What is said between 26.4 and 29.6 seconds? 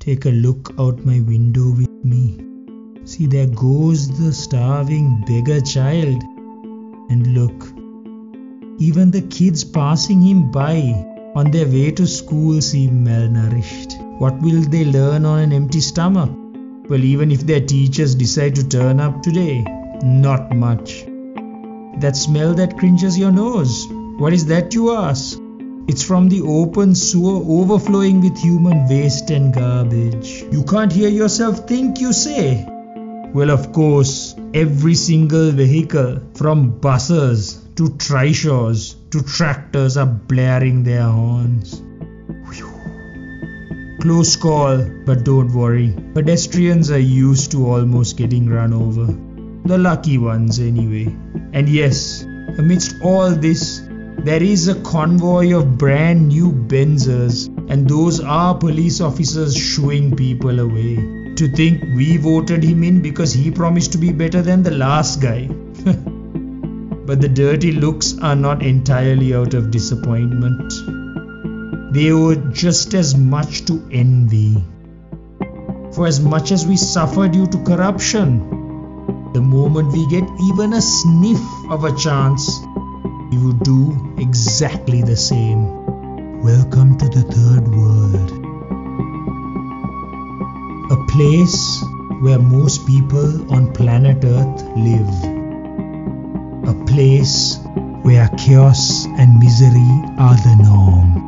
open sewer overflowing with human waste and